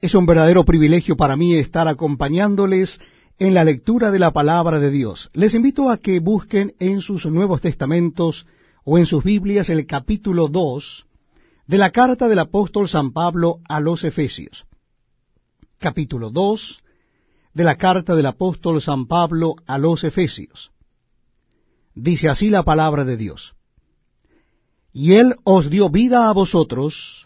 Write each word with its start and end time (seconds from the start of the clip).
Es 0.00 0.14
un 0.14 0.26
verdadero 0.26 0.64
privilegio 0.64 1.16
para 1.16 1.36
mí 1.36 1.54
estar 1.54 1.88
acompañándoles 1.88 3.00
en 3.38 3.54
la 3.54 3.64
lectura 3.64 4.10
de 4.10 4.18
la 4.18 4.30
palabra 4.30 4.78
de 4.78 4.90
Dios. 4.90 5.30
Les 5.32 5.54
invito 5.54 5.90
a 5.90 5.98
que 5.98 6.20
busquen 6.20 6.74
en 6.78 7.00
sus 7.00 7.24
Nuevos 7.26 7.62
Testamentos 7.62 8.46
o 8.84 8.98
en 8.98 9.06
sus 9.06 9.24
Biblias 9.24 9.70
el 9.70 9.86
capítulo 9.86 10.48
2 10.48 11.06
de 11.66 11.78
la 11.78 11.90
carta 11.90 12.28
del 12.28 12.38
apóstol 12.38 12.88
San 12.88 13.12
Pablo 13.12 13.60
a 13.68 13.80
los 13.80 14.04
Efesios. 14.04 14.66
Capítulo 15.78 16.30
2 16.30 16.82
de 17.54 17.64
la 17.64 17.76
carta 17.76 18.14
del 18.14 18.26
apóstol 18.26 18.82
San 18.82 19.06
Pablo 19.06 19.56
a 19.66 19.78
los 19.78 20.04
Efesios. 20.04 20.72
Dice 21.94 22.28
así 22.28 22.50
la 22.50 22.64
palabra 22.64 23.06
de 23.06 23.16
Dios. 23.16 23.54
Y 24.92 25.14
Él 25.14 25.36
os 25.44 25.70
dio 25.70 25.88
vida 25.88 26.28
a 26.28 26.32
vosotros, 26.32 27.25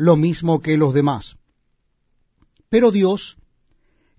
lo 0.00 0.16
mismo 0.16 0.62
que 0.62 0.78
los 0.78 0.94
demás. 0.94 1.36
Pero 2.70 2.90
Dios, 2.90 3.36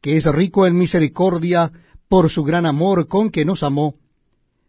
que 0.00 0.16
es 0.16 0.24
rico 0.24 0.66
en 0.66 0.78
misericordia 0.78 1.70
por 2.08 2.30
su 2.30 2.44
gran 2.44 2.64
amor 2.64 3.08
con 3.08 3.28
que 3.28 3.44
nos 3.44 3.62
amó, 3.62 3.96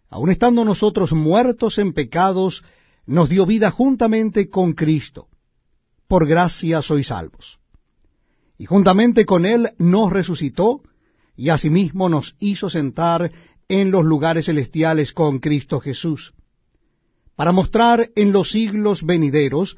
aun 0.09 0.31
estando 0.31 0.65
nosotros 0.65 1.13
muertos 1.13 1.77
en 1.77 1.93
pecados, 1.93 2.61
nos 3.05 3.29
dio 3.29 3.45
vida 3.45 3.71
juntamente 3.71 4.49
con 4.49 4.73
Cristo. 4.73 5.29
Por 6.09 6.27
gracia 6.27 6.81
sois 6.81 7.07
salvos. 7.07 7.57
Y 8.57 8.65
juntamente 8.65 9.25
con 9.25 9.45
Él 9.45 9.69
nos 9.77 10.11
resucitó, 10.11 10.81
y 11.37 11.49
asimismo 11.49 12.09
nos 12.09 12.35
hizo 12.39 12.69
sentar 12.69 13.31
en 13.69 13.91
los 13.91 14.03
lugares 14.03 14.47
celestiales 14.47 15.13
con 15.13 15.39
Cristo 15.39 15.79
Jesús, 15.79 16.33
para 17.37 17.53
mostrar 17.53 18.09
en 18.15 18.33
los 18.33 18.51
siglos 18.51 19.05
venideros 19.05 19.77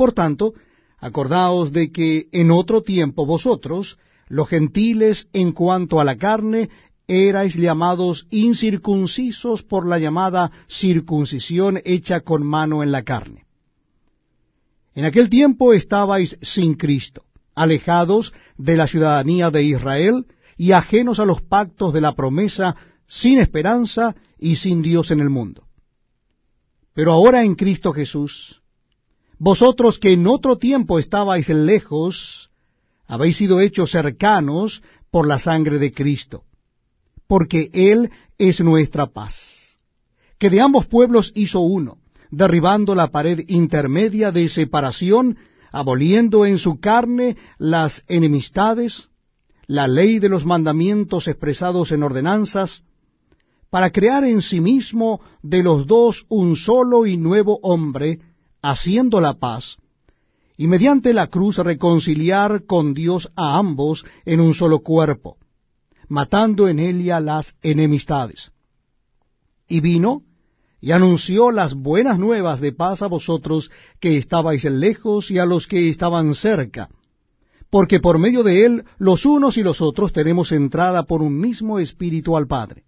por 0.00 0.14
tanto, 0.14 0.54
acordaos 0.96 1.72
de 1.72 1.92
que 1.92 2.26
en 2.32 2.50
otro 2.50 2.80
tiempo 2.80 3.26
vosotros, 3.26 3.98
los 4.28 4.48
gentiles 4.48 5.28
en 5.34 5.52
cuanto 5.52 6.00
a 6.00 6.04
la 6.04 6.16
carne, 6.16 6.70
erais 7.06 7.54
llamados 7.54 8.26
incircuncisos 8.30 9.62
por 9.62 9.86
la 9.86 9.98
llamada 9.98 10.52
circuncisión 10.70 11.82
hecha 11.84 12.22
con 12.22 12.46
mano 12.46 12.82
en 12.82 12.92
la 12.92 13.02
carne. 13.02 13.44
En 14.94 15.04
aquel 15.04 15.28
tiempo 15.28 15.74
estabais 15.74 16.38
sin 16.40 16.76
Cristo, 16.76 17.24
alejados 17.54 18.32
de 18.56 18.78
la 18.78 18.86
ciudadanía 18.86 19.50
de 19.50 19.64
Israel 19.64 20.24
y 20.56 20.72
ajenos 20.72 21.18
a 21.20 21.26
los 21.26 21.42
pactos 21.42 21.92
de 21.92 22.00
la 22.00 22.14
promesa, 22.14 22.74
sin 23.06 23.38
esperanza 23.38 24.16
y 24.38 24.56
sin 24.56 24.80
Dios 24.80 25.10
en 25.10 25.20
el 25.20 25.28
mundo. 25.28 25.66
Pero 26.94 27.12
ahora 27.12 27.44
en 27.44 27.54
Cristo 27.54 27.92
Jesús, 27.92 28.59
vosotros 29.40 29.98
que 29.98 30.12
en 30.12 30.26
otro 30.26 30.58
tiempo 30.58 30.98
estabais 30.98 31.48
lejos, 31.48 32.50
habéis 33.06 33.38
sido 33.38 33.60
hechos 33.60 33.90
cercanos 33.90 34.82
por 35.10 35.26
la 35.26 35.38
sangre 35.38 35.78
de 35.78 35.92
Cristo, 35.92 36.44
porque 37.26 37.70
Él 37.72 38.10
es 38.36 38.60
nuestra 38.60 39.06
paz, 39.06 39.34
que 40.38 40.50
de 40.50 40.60
ambos 40.60 40.86
pueblos 40.86 41.32
hizo 41.34 41.60
uno, 41.60 41.96
derribando 42.30 42.94
la 42.94 43.08
pared 43.08 43.40
intermedia 43.48 44.30
de 44.30 44.46
separación, 44.50 45.38
aboliendo 45.72 46.44
en 46.44 46.58
su 46.58 46.78
carne 46.78 47.38
las 47.56 48.04
enemistades, 48.08 49.08
la 49.66 49.88
ley 49.88 50.18
de 50.18 50.28
los 50.28 50.44
mandamientos 50.44 51.28
expresados 51.28 51.92
en 51.92 52.02
ordenanzas, 52.02 52.84
para 53.70 53.90
crear 53.90 54.22
en 54.24 54.42
sí 54.42 54.60
mismo 54.60 55.22
de 55.42 55.62
los 55.62 55.86
dos 55.86 56.26
un 56.28 56.56
solo 56.56 57.06
y 57.06 57.16
nuevo 57.16 57.58
hombre, 57.62 58.18
haciendo 58.62 59.20
la 59.20 59.34
paz, 59.34 59.76
y 60.56 60.66
mediante 60.66 61.14
la 61.14 61.28
cruz 61.28 61.56
reconciliar 61.56 62.64
con 62.66 62.92
Dios 62.92 63.30
a 63.34 63.56
ambos 63.56 64.04
en 64.26 64.40
un 64.40 64.54
solo 64.54 64.80
cuerpo, 64.80 65.38
matando 66.08 66.68
en 66.68 66.78
ella 66.78 67.18
las 67.20 67.54
enemistades. 67.62 68.52
Y 69.68 69.80
vino 69.80 70.22
y 70.80 70.92
anunció 70.92 71.50
las 71.50 71.74
buenas 71.74 72.18
nuevas 72.18 72.60
de 72.60 72.72
paz 72.72 73.02
a 73.02 73.06
vosotros 73.06 73.70
que 74.00 74.16
estabais 74.16 74.64
lejos 74.64 75.30
y 75.30 75.38
a 75.38 75.46
los 75.46 75.66
que 75.66 75.88
estaban 75.88 76.34
cerca, 76.34 76.90
porque 77.70 78.00
por 78.00 78.18
medio 78.18 78.42
de 78.42 78.66
él 78.66 78.84
los 78.98 79.24
unos 79.24 79.56
y 79.56 79.62
los 79.62 79.80
otros 79.80 80.12
tenemos 80.12 80.52
entrada 80.52 81.04
por 81.04 81.22
un 81.22 81.38
mismo 81.38 81.78
espíritu 81.78 82.36
al 82.36 82.46
Padre. 82.46 82.84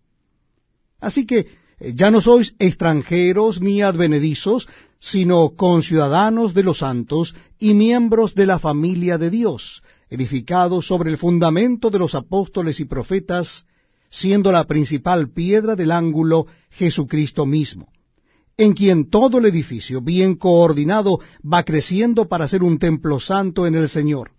Así 1.00 1.24
que 1.24 1.46
ya 1.94 2.10
no 2.10 2.20
sois 2.20 2.54
extranjeros 2.58 3.60
ni 3.60 3.82
advenedizos, 3.82 4.68
sino 5.02 5.56
conciudadanos 5.56 6.54
de 6.54 6.62
los 6.62 6.78
santos 6.78 7.34
y 7.58 7.74
miembros 7.74 8.36
de 8.36 8.46
la 8.46 8.60
familia 8.60 9.18
de 9.18 9.30
Dios, 9.30 9.82
edificados 10.08 10.86
sobre 10.86 11.10
el 11.10 11.18
fundamento 11.18 11.90
de 11.90 11.98
los 11.98 12.14
apóstoles 12.14 12.78
y 12.78 12.84
profetas, 12.84 13.66
siendo 14.10 14.52
la 14.52 14.64
principal 14.64 15.32
piedra 15.32 15.74
del 15.74 15.90
ángulo 15.90 16.46
Jesucristo 16.70 17.46
mismo, 17.46 17.88
en 18.56 18.74
quien 18.74 19.10
todo 19.10 19.38
el 19.38 19.46
edificio, 19.46 20.02
bien 20.02 20.36
coordinado, 20.36 21.18
va 21.42 21.64
creciendo 21.64 22.28
para 22.28 22.46
ser 22.46 22.62
un 22.62 22.78
templo 22.78 23.18
santo 23.18 23.66
en 23.66 23.74
el 23.74 23.88
Señor 23.88 24.30